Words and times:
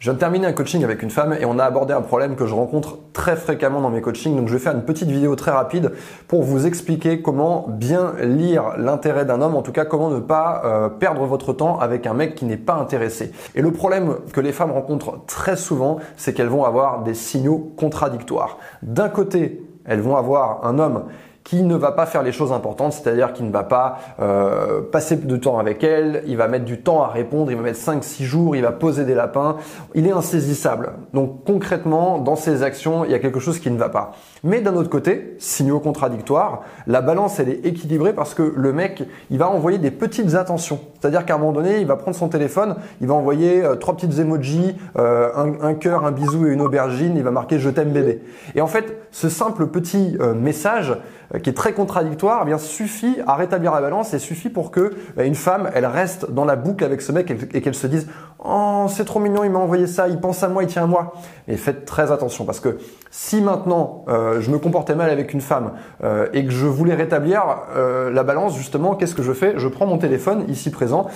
Je 0.00 0.06
viens 0.06 0.14
de 0.14 0.18
terminer 0.18 0.46
un 0.46 0.54
coaching 0.54 0.82
avec 0.82 1.02
une 1.02 1.10
femme 1.10 1.36
et 1.38 1.44
on 1.44 1.58
a 1.58 1.64
abordé 1.64 1.92
un 1.92 2.00
problème 2.00 2.34
que 2.34 2.46
je 2.46 2.54
rencontre 2.54 2.96
très 3.12 3.36
fréquemment 3.36 3.82
dans 3.82 3.90
mes 3.90 4.00
coachings. 4.00 4.34
Donc 4.34 4.48
je 4.48 4.54
vais 4.54 4.58
faire 4.58 4.74
une 4.74 4.86
petite 4.86 5.10
vidéo 5.10 5.36
très 5.36 5.50
rapide 5.50 5.92
pour 6.26 6.42
vous 6.42 6.66
expliquer 6.66 7.20
comment 7.20 7.66
bien 7.68 8.14
lire 8.22 8.78
l'intérêt 8.78 9.26
d'un 9.26 9.42
homme, 9.42 9.56
en 9.56 9.60
tout 9.60 9.72
cas 9.72 9.84
comment 9.84 10.08
ne 10.08 10.18
pas 10.18 10.62
euh, 10.64 10.88
perdre 10.88 11.26
votre 11.26 11.52
temps 11.52 11.78
avec 11.78 12.06
un 12.06 12.14
mec 12.14 12.34
qui 12.34 12.46
n'est 12.46 12.56
pas 12.56 12.76
intéressé. 12.76 13.30
Et 13.54 13.60
le 13.60 13.72
problème 13.72 14.16
que 14.32 14.40
les 14.40 14.52
femmes 14.52 14.70
rencontrent 14.70 15.20
très 15.26 15.56
souvent, 15.56 15.98
c'est 16.16 16.32
qu'elles 16.32 16.48
vont 16.48 16.64
avoir 16.64 17.02
des 17.02 17.12
signaux 17.12 17.74
contradictoires. 17.76 18.56
D'un 18.80 19.10
côté, 19.10 19.62
elles 19.84 20.00
vont 20.00 20.16
avoir 20.16 20.64
un 20.64 20.78
homme 20.78 21.04
qui 21.50 21.64
ne 21.64 21.74
va 21.74 21.90
pas 21.90 22.06
faire 22.06 22.22
les 22.22 22.30
choses 22.30 22.52
importantes, 22.52 22.92
c'est-à-dire 22.92 23.32
qu'il 23.32 23.44
ne 23.44 23.50
va 23.50 23.64
pas 23.64 23.98
euh, 24.20 24.82
passer 24.82 25.16
de 25.16 25.36
temps 25.36 25.58
avec 25.58 25.82
elle, 25.82 26.22
il 26.28 26.36
va 26.36 26.46
mettre 26.46 26.64
du 26.64 26.80
temps 26.80 27.02
à 27.02 27.08
répondre, 27.08 27.50
il 27.50 27.56
va 27.56 27.64
mettre 27.64 27.80
5-6 27.80 28.22
jours, 28.22 28.54
il 28.54 28.62
va 28.62 28.70
poser 28.70 29.04
des 29.04 29.16
lapins, 29.16 29.56
il 29.96 30.06
est 30.06 30.12
insaisissable. 30.12 30.92
Donc 31.12 31.44
concrètement, 31.44 32.18
dans 32.18 32.36
ses 32.36 32.62
actions, 32.62 33.04
il 33.04 33.10
y 33.10 33.14
a 33.14 33.18
quelque 33.18 33.40
chose 33.40 33.58
qui 33.58 33.68
ne 33.68 33.76
va 33.76 33.88
pas. 33.88 34.12
Mais 34.44 34.60
d'un 34.60 34.76
autre 34.76 34.90
côté, 34.90 35.34
signaux 35.40 35.80
contradictoires, 35.80 36.60
la 36.86 37.00
balance 37.00 37.40
elle 37.40 37.48
est 37.48 37.66
équilibrée 37.66 38.12
parce 38.12 38.32
que 38.32 38.52
le 38.54 38.72
mec, 38.72 39.02
il 39.30 39.38
va 39.38 39.50
envoyer 39.50 39.78
des 39.78 39.90
petites 39.90 40.36
attentions. 40.36 40.78
C'est-à-dire 41.00 41.24
qu'à 41.24 41.34
un 41.34 41.38
moment 41.38 41.52
donné, 41.52 41.80
il 41.80 41.86
va 41.86 41.96
prendre 41.96 42.16
son 42.16 42.28
téléphone, 42.28 42.76
il 43.00 43.06
va 43.06 43.14
envoyer 43.14 43.64
euh, 43.64 43.76
trois 43.76 43.96
petites 43.96 44.18
emojis, 44.18 44.76
euh, 44.98 45.30
un, 45.34 45.68
un 45.68 45.74
cœur, 45.74 46.04
un 46.04 46.12
bisou 46.12 46.46
et 46.46 46.50
une 46.50 46.60
aubergine, 46.60 47.16
il 47.16 47.22
va 47.22 47.30
marquer 47.30 47.58
je 47.58 47.70
t'aime 47.70 47.90
bébé. 47.90 48.22
Et 48.54 48.60
en 48.60 48.66
fait, 48.66 48.96
ce 49.10 49.28
simple 49.28 49.66
petit 49.66 50.16
message, 50.36 50.96
euh, 51.34 51.38
qui 51.38 51.50
est 51.50 51.54
très 51.54 51.72
contradictoire, 51.72 52.40
eh 52.42 52.46
bien 52.46 52.58
suffit 52.58 53.18
à 53.26 53.34
rétablir 53.34 53.72
la 53.72 53.80
balance 53.80 54.14
et 54.14 54.18
suffit 54.18 54.48
pour 54.48 54.70
que 54.70 54.94
une 55.18 55.34
femme, 55.34 55.70
elle 55.74 55.86
reste 55.86 56.30
dans 56.30 56.44
la 56.44 56.56
boucle 56.56 56.84
avec 56.84 57.00
ce 57.00 57.12
mec 57.12 57.32
et 57.54 57.60
qu'elle 57.60 57.74
se 57.74 57.86
dise 57.86 58.08
"Oh, 58.44 58.86
c'est 58.88 59.04
trop 59.04 59.20
mignon, 59.20 59.44
il 59.44 59.50
m'a 59.50 59.58
envoyé 59.58 59.86
ça, 59.86 60.08
il 60.08 60.18
pense 60.20 60.42
à 60.42 60.48
moi, 60.48 60.62
il 60.62 60.68
tient 60.68 60.84
à 60.84 60.86
moi." 60.86 61.12
Et 61.48 61.56
faites 61.56 61.84
très 61.84 62.12
attention 62.12 62.44
parce 62.44 62.60
que 62.60 62.78
si 63.10 63.40
maintenant 63.40 64.04
euh, 64.08 64.40
je 64.40 64.50
me 64.50 64.58
comportais 64.58 64.94
mal 64.94 65.10
avec 65.10 65.34
une 65.34 65.40
femme 65.40 65.72
euh, 66.04 66.28
et 66.32 66.44
que 66.44 66.52
je 66.52 66.66
voulais 66.66 66.94
rétablir 66.94 67.42
la 67.76 68.22
balance 68.22 68.56
justement, 68.56 68.94
qu'est-ce 68.94 69.14
que 69.14 69.22
je 69.22 69.32
fais? 69.32 69.54
Je 69.56 69.68
prends 69.68 69.86
mon 69.86 69.98
téléphone 69.98 70.44
ici 70.48 70.70
présent, 70.70 71.06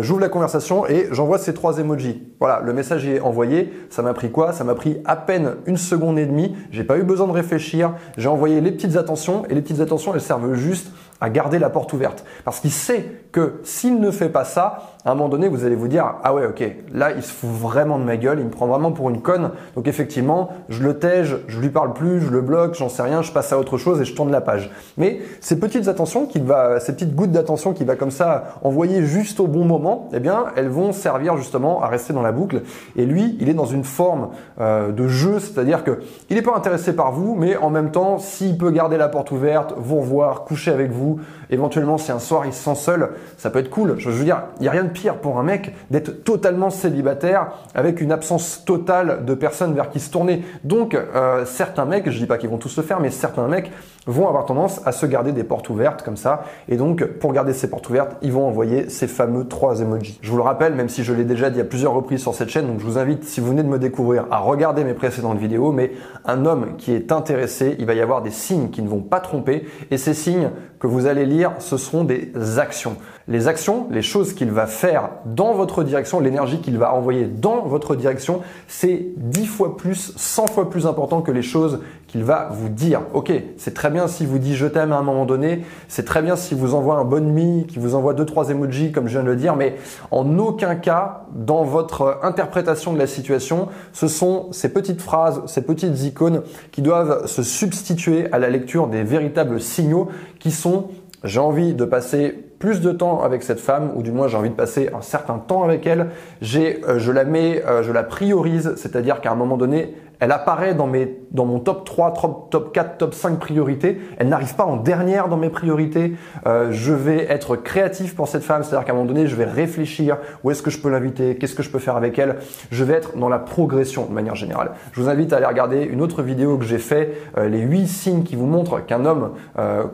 j'ouvre 0.00 0.20
la 0.20 0.28
conversation 0.28 0.86
et 0.86 1.08
j'envoie 1.10 1.38
ces 1.38 1.54
trois 1.54 1.78
emojis. 1.78 2.22
Voilà, 2.40 2.60
le 2.64 2.72
message 2.72 3.06
est 3.06 3.20
envoyé. 3.20 3.72
Ça 3.90 4.02
m'a 4.02 4.14
pris 4.14 4.30
quoi? 4.30 4.52
Ça 4.52 4.64
m'a 4.64 4.74
pris 4.74 4.98
à 5.04 5.16
peine 5.16 5.56
une 5.66 5.76
seconde 5.76 6.18
et 6.18 6.26
demie. 6.26 6.56
J'ai 6.70 6.84
pas 6.84 6.98
eu 6.98 7.02
besoin 7.02 7.26
de 7.26 7.32
réfléchir. 7.32 7.94
J'ai 8.16 8.28
envoyé 8.28 8.60
les 8.60 8.72
petites 8.72 8.96
attentions 8.96 9.44
et 9.48 9.54
les 9.54 9.62
petites 9.62 9.80
attentions, 9.80 10.14
elles 10.14 10.20
servent 10.20 10.54
juste 10.54 10.88
à 11.20 11.30
garder 11.30 11.58
la 11.58 11.70
porte 11.70 11.92
ouverte. 11.92 12.24
Parce 12.44 12.60
qu'il 12.60 12.70
sait 12.70 13.06
que 13.32 13.60
s'il 13.62 14.00
ne 14.00 14.10
fait 14.10 14.28
pas 14.28 14.44
ça, 14.44 14.94
à 15.04 15.10
un 15.10 15.14
moment 15.14 15.28
donné, 15.28 15.48
vous 15.48 15.64
allez 15.64 15.74
vous 15.74 15.88
dire, 15.88 16.14
ah 16.22 16.32
ouais, 16.32 16.46
ok, 16.46 16.64
là, 16.92 17.12
il 17.12 17.22
se 17.22 17.30
fout 17.30 17.50
vraiment 17.50 17.98
de 17.98 18.04
ma 18.04 18.16
gueule, 18.16 18.38
il 18.38 18.46
me 18.46 18.50
prend 18.50 18.66
vraiment 18.66 18.90
pour 18.90 19.10
une 19.10 19.20
conne. 19.20 19.50
Donc 19.74 19.86
effectivement, 19.86 20.50
je 20.70 20.82
le 20.82 20.98
tège, 20.98 21.36
je 21.46 21.60
lui 21.60 21.68
parle 21.68 21.92
plus, 21.92 22.20
je 22.20 22.30
le 22.30 22.40
bloque, 22.40 22.74
j'en 22.74 22.88
sais 22.88 23.02
rien, 23.02 23.20
je 23.20 23.30
passe 23.30 23.52
à 23.52 23.58
autre 23.58 23.76
chose 23.76 24.00
et 24.00 24.04
je 24.06 24.14
tourne 24.14 24.30
la 24.30 24.40
page. 24.40 24.70
Mais 24.96 25.20
ces 25.40 25.60
petites 25.60 25.88
attentions 25.88 26.24
qu'il 26.26 26.44
va, 26.44 26.80
ces 26.80 26.94
petites 26.94 27.14
gouttes 27.14 27.32
d'attention 27.32 27.74
qu'il 27.74 27.86
va 27.86 27.96
comme 27.96 28.10
ça 28.10 28.44
envoyer 28.62 29.04
juste 29.04 29.40
au 29.40 29.46
bon 29.46 29.64
moment, 29.64 30.08
eh 30.14 30.20
bien, 30.20 30.46
elles 30.56 30.68
vont 30.68 30.92
servir 30.92 31.36
justement 31.36 31.82
à 31.82 31.88
rester 31.88 32.14
dans 32.14 32.22
la 32.22 32.32
boucle. 32.32 32.62
Et 32.96 33.04
lui, 33.04 33.36
il 33.40 33.50
est 33.50 33.54
dans 33.54 33.66
une 33.66 33.84
forme 33.84 34.30
euh, 34.60 34.90
de 34.90 35.06
jeu, 35.06 35.38
c'est-à-dire 35.38 35.84
que 35.84 36.00
il 36.30 36.36
n'est 36.36 36.42
pas 36.42 36.56
intéressé 36.56 36.96
par 36.96 37.12
vous, 37.12 37.34
mais 37.34 37.58
en 37.58 37.68
même 37.68 37.90
temps, 37.90 38.18
s'il 38.18 38.56
peut 38.56 38.70
garder 38.70 38.96
la 38.96 39.08
porte 39.08 39.30
ouverte, 39.32 39.74
vous 39.76 40.00
revoir, 40.00 40.44
coucher 40.44 40.70
avec 40.70 40.90
vous, 40.90 41.03
éventuellement 41.50 41.98
si 41.98 42.12
un 42.12 42.18
soir 42.18 42.46
il 42.46 42.52
se 42.52 42.62
sent 42.62 42.74
seul, 42.74 43.10
ça 43.36 43.50
peut 43.50 43.58
être 43.58 43.70
cool. 43.70 43.94
Je 43.98 44.10
veux 44.10 44.24
dire, 44.24 44.44
il 44.58 44.62
n'y 44.62 44.68
a 44.68 44.72
rien 44.72 44.84
de 44.84 44.90
pire 44.90 45.16
pour 45.16 45.38
un 45.38 45.42
mec 45.42 45.74
d'être 45.90 46.24
totalement 46.24 46.70
célibataire 46.70 47.48
avec 47.74 48.00
une 48.00 48.12
absence 48.12 48.64
totale 48.64 49.24
de 49.24 49.34
personnes 49.34 49.74
vers 49.74 49.90
qui 49.90 50.00
se 50.00 50.10
tourner. 50.10 50.44
Donc 50.64 50.94
euh, 50.94 51.44
certains 51.44 51.84
mecs, 51.84 52.10
je 52.10 52.18
dis 52.18 52.26
pas 52.26 52.38
qu'ils 52.38 52.50
vont 52.50 52.58
tous 52.58 52.76
le 52.76 52.82
faire, 52.82 53.00
mais 53.00 53.10
certains 53.10 53.48
mecs 53.48 53.70
vont 54.06 54.28
avoir 54.28 54.44
tendance 54.44 54.80
à 54.84 54.92
se 54.92 55.06
garder 55.06 55.32
des 55.32 55.44
portes 55.44 55.70
ouvertes 55.70 56.02
comme 56.02 56.16
ça. 56.16 56.44
Et 56.68 56.76
donc 56.76 57.04
pour 57.04 57.32
garder 57.32 57.52
ces 57.52 57.68
portes 57.68 57.88
ouvertes, 57.88 58.16
ils 58.22 58.32
vont 58.32 58.46
envoyer 58.46 58.88
ces 58.88 59.06
fameux 59.06 59.46
trois 59.46 59.80
emojis. 59.80 60.18
Je 60.22 60.30
vous 60.30 60.36
le 60.36 60.42
rappelle, 60.42 60.74
même 60.74 60.88
si 60.88 61.04
je 61.04 61.12
l'ai 61.12 61.24
déjà 61.24 61.50
dit 61.50 61.60
à 61.60 61.64
plusieurs 61.64 61.92
reprises 61.92 62.20
sur 62.20 62.34
cette 62.34 62.48
chaîne, 62.48 62.66
donc 62.66 62.80
je 62.80 62.84
vous 62.84 62.98
invite, 62.98 63.24
si 63.24 63.40
vous 63.40 63.48
venez 63.48 63.62
de 63.62 63.68
me 63.68 63.78
découvrir, 63.78 64.26
à 64.30 64.38
regarder 64.38 64.84
mes 64.84 64.94
précédentes 64.94 65.38
vidéos. 65.38 65.72
Mais 65.72 65.92
un 66.24 66.44
homme 66.44 66.76
qui 66.76 66.92
est 66.92 67.12
intéressé, 67.12 67.76
il 67.78 67.86
va 67.86 67.94
y 67.94 68.00
avoir 68.00 68.22
des 68.22 68.30
signes 68.30 68.70
qui 68.70 68.82
ne 68.82 68.88
vont 68.88 69.00
pas 69.00 69.20
tromper. 69.20 69.66
Et 69.90 69.98
ces 69.98 70.14
signes 70.14 70.50
que 70.78 70.86
vous 70.86 70.93
allez 71.06 71.26
lire, 71.26 71.52
ce 71.58 71.76
seront 71.76 72.04
des 72.04 72.32
actions. 72.58 72.96
Les 73.26 73.48
actions, 73.48 73.86
les 73.90 74.02
choses 74.02 74.34
qu'il 74.34 74.50
va 74.50 74.66
faire 74.66 75.08
dans 75.24 75.54
votre 75.54 75.82
direction, 75.82 76.20
l'énergie 76.20 76.60
qu'il 76.60 76.76
va 76.76 76.92
envoyer 76.92 77.24
dans 77.24 77.62
votre 77.62 77.96
direction, 77.96 78.42
c'est 78.68 79.06
10 79.16 79.46
fois 79.46 79.78
plus, 79.78 80.12
100 80.14 80.48
fois 80.48 80.68
plus 80.68 80.86
important 80.86 81.22
que 81.22 81.30
les 81.30 81.40
choses 81.40 81.80
qu'il 82.06 82.22
va 82.22 82.50
vous 82.52 82.68
dire. 82.68 83.00
Ok, 83.14 83.32
c'est 83.56 83.72
très 83.72 83.90
bien 83.90 84.08
si 84.08 84.26
vous 84.26 84.38
dit 84.38 84.54
je 84.54 84.66
t'aime 84.66 84.92
à 84.92 84.98
un 84.98 85.02
moment 85.02 85.24
donné, 85.24 85.64
c'est 85.88 86.04
très 86.04 86.20
bien 86.20 86.36
si 86.36 86.54
vous 86.54 86.74
envoie 86.74 86.96
un 86.96 87.04
bonne 87.04 87.32
nuit, 87.32 87.64
qui 87.66 87.78
vous 87.78 87.94
envoie 87.94 88.12
deux 88.12 88.26
trois 88.26 88.50
emojis 88.50 88.92
comme 88.92 89.06
je 89.06 89.12
viens 89.12 89.22
de 89.22 89.30
le 89.30 89.36
dire, 89.36 89.56
mais 89.56 89.76
en 90.10 90.38
aucun 90.38 90.74
cas 90.74 91.24
dans 91.34 91.64
votre 91.64 92.18
interprétation 92.22 92.92
de 92.92 92.98
la 92.98 93.06
situation, 93.06 93.68
ce 93.94 94.06
sont 94.06 94.52
ces 94.52 94.68
petites 94.68 95.00
phrases, 95.00 95.40
ces 95.46 95.62
petites 95.62 96.02
icônes 96.02 96.42
qui 96.72 96.82
doivent 96.82 97.26
se 97.26 97.42
substituer 97.42 98.30
à 98.32 98.38
la 98.38 98.50
lecture 98.50 98.86
des 98.86 99.02
véritables 99.02 99.62
signaux 99.62 100.08
qui 100.40 100.50
sont 100.50 100.83
j'ai 101.24 101.40
envie 101.40 101.74
de 101.74 101.84
passer 101.84 102.53
plus 102.64 102.80
de 102.80 102.92
temps 102.92 103.22
avec 103.22 103.42
cette 103.42 103.60
femme, 103.60 103.90
ou 103.94 104.02
du 104.02 104.10
moins 104.10 104.26
j'ai 104.26 104.38
envie 104.38 104.48
de 104.48 104.54
passer 104.54 104.88
un 104.96 105.02
certain 105.02 105.36
temps 105.36 105.64
avec 105.64 105.86
elle. 105.86 106.06
J'ai, 106.40 106.80
euh, 106.88 106.98
je 106.98 107.12
la 107.12 107.24
mets, 107.24 107.62
euh, 107.66 107.82
je 107.82 107.92
la 107.92 108.02
priorise, 108.02 108.72
c'est-à-dire 108.76 109.20
qu'à 109.20 109.32
un 109.32 109.34
moment 109.34 109.58
donné, 109.58 109.94
elle 110.20 110.32
apparaît 110.32 110.74
dans, 110.74 110.86
mes, 110.86 111.18
dans 111.32 111.44
mon 111.44 111.58
top 111.58 111.84
3, 111.84 112.14
top, 112.14 112.48
top 112.50 112.72
4, 112.72 112.96
top 112.96 113.12
5 113.12 113.38
priorités. 113.38 114.00
Elle 114.16 114.28
n'arrive 114.28 114.54
pas 114.54 114.64
en 114.64 114.76
dernière 114.76 115.28
dans 115.28 115.36
mes 115.36 115.50
priorités. 115.50 116.14
Euh, 116.46 116.68
je 116.70 116.94
vais 116.94 117.30
être 117.30 117.56
créatif 117.56 118.14
pour 118.14 118.28
cette 118.28 118.44
femme, 118.44 118.62
c'est-à-dire 118.62 118.86
qu'à 118.86 118.92
un 118.92 118.94
moment 118.94 119.08
donné, 119.08 119.26
je 119.26 119.36
vais 119.36 119.44
réfléchir 119.44 120.16
où 120.42 120.50
est-ce 120.50 120.62
que 120.62 120.70
je 120.70 120.78
peux 120.78 120.88
l'inviter, 120.88 121.36
qu'est-ce 121.36 121.54
que 121.54 121.62
je 121.62 121.68
peux 121.68 121.80
faire 121.80 121.96
avec 121.96 122.18
elle? 122.18 122.36
Je 122.70 122.84
vais 122.84 122.94
être 122.94 123.18
dans 123.18 123.28
la 123.28 123.38
progression 123.38 124.06
de 124.06 124.12
manière 124.12 124.36
générale. 124.36 124.70
Je 124.92 125.02
vous 125.02 125.10
invite 125.10 125.34
à 125.34 125.36
aller 125.36 125.46
regarder 125.46 125.82
une 125.82 126.00
autre 126.00 126.22
vidéo 126.22 126.56
que 126.56 126.64
j'ai 126.64 126.78
fait, 126.78 127.18
les 127.36 127.60
8 127.60 127.86
signes 127.88 128.22
qui 128.22 128.36
vous 128.36 128.46
montrent 128.46 128.80
qu'un 128.86 129.04
homme 129.04 129.32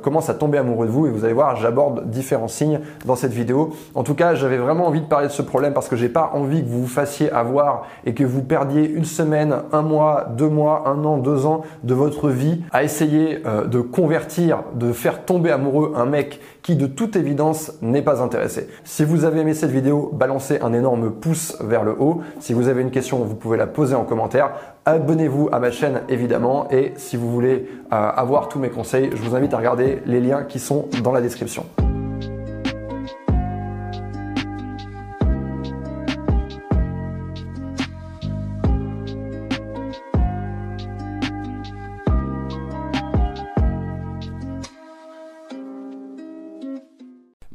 commence 0.03 0.29
à 0.29 0.35
tomber 0.35 0.59
amoureux 0.59 0.87
de 0.87 0.93
vous. 0.93 1.07
Et 1.07 1.11
vous 1.11 1.25
allez 1.25 1.35
voir, 1.35 1.57
j'aborde 1.57 2.09
différents 2.09 2.47
signes 2.47 2.60
dans 3.05 3.17
cette 3.17 3.33
vidéo. 3.33 3.71
En 3.95 4.03
tout 4.03 4.15
cas, 4.15 4.35
j'avais 4.35 4.59
vraiment 4.59 4.87
envie 4.87 5.01
de 5.01 5.07
parler 5.07 5.29
de 5.29 5.33
ce 5.33 5.43
problème 5.43 5.73
parce 5.73 5.89
que 5.89 5.97
j'ai 5.97 6.09
pas 6.09 6.31
envie 6.35 6.63
que 6.63 6.69
vous 6.69 6.83
vous 6.83 6.87
fassiez 6.87 7.31
avoir 7.31 7.87
et 8.05 8.15
que 8.15 8.25
vous 8.25 8.43
perdiez 8.43 8.89
une 8.89 9.05
semaine, 9.05 9.57
un 9.73 9.83
mois, 9.83 10.27
deux 10.37 10.49
mois, 10.49 10.85
un 10.87 11.05
an, 11.05 11.19
deux 11.19 11.47
ans 11.47 11.63
de 11.85 11.95
votre 11.95 12.29
vie 12.29 12.63
à 12.73 12.83
essayer 12.83 13.43
euh, 13.47 13.67
de 13.67 13.81
convertir, 13.81 14.63
de 14.75 14.93
faire 14.93 15.25
tomber 15.25 15.51
amoureux 15.51 15.93
un 15.97 16.07
mec 16.07 16.41
qui 16.63 16.77
de 16.77 16.87
toute 16.87 17.17
évidence 17.17 17.73
n'est 17.83 18.03
pas 18.03 18.23
intéressé. 18.23 18.69
Si 18.85 19.05
vous 19.05 19.25
avez 19.25 19.41
aimé 19.41 19.55
cette 19.55 19.71
vidéo, 19.71 20.11
balancez 20.13 20.61
un 20.61 20.73
énorme 20.73 21.11
pouce 21.11 21.57
vers 21.61 21.85
le 21.85 21.95
haut. 21.99 22.21
Si 22.39 22.53
vous 22.53 22.69
avez 22.69 22.83
une 22.83 22.91
question, 22.91 23.19
vous 23.19 23.35
pouvez 23.35 23.57
la 23.57 23.67
poser 23.67 23.95
en 23.95 24.05
commentaire. 24.05 24.51
Abonnez-vous 24.85 25.49
à 25.53 25.59
ma 25.59 25.71
chaîne 25.71 26.03
évidemment 26.09 26.69
et 26.71 26.93
si 26.97 27.17
vous 27.17 27.31
voulez 27.31 27.69
euh, 27.93 28.11
avoir 28.15 28.49
tous 28.49 28.59
mes 28.59 28.71
conseils, 28.71 29.11
je 29.13 29.23
vous 29.23 29.35
invite 29.35 29.55
à 29.55 29.59
regarder 29.59 30.03
les 30.07 30.21
liens 30.21 30.43
qui 30.43 30.59
sont 30.59 30.89
dans 31.03 31.13
la 31.13 31.21
description. 31.21 31.65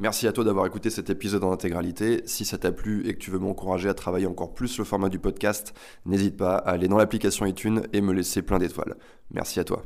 Merci 0.06 0.28
à 0.28 0.32
toi 0.32 0.44
d'avoir 0.44 0.64
écouté 0.66 0.88
cet 0.88 1.10
épisode 1.10 1.42
en 1.42 1.50
intégralité. 1.50 2.22
Si 2.26 2.44
ça 2.44 2.58
t'a 2.58 2.70
plu 2.70 3.08
et 3.08 3.14
que 3.14 3.18
tu 3.18 3.32
veux 3.32 3.40
m'encourager 3.40 3.88
à 3.88 3.94
travailler 3.94 4.28
encore 4.28 4.54
plus 4.54 4.78
le 4.78 4.84
format 4.84 5.08
du 5.08 5.18
podcast, 5.18 5.74
n'hésite 6.04 6.36
pas 6.36 6.54
à 6.54 6.70
aller 6.70 6.86
dans 6.86 6.96
l'application 6.96 7.44
iTunes 7.44 7.82
et 7.92 8.00
me 8.00 8.12
laisser 8.12 8.42
plein 8.42 8.60
d'étoiles. 8.60 8.94
Merci 9.32 9.58
à 9.58 9.64
toi. 9.64 9.82